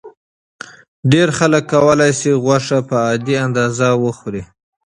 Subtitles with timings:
[1.11, 4.43] ډېر خلک کولی شي غوښه په عادي اندازه وخوري.